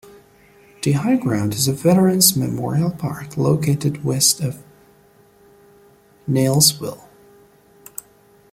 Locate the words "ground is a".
1.15-1.73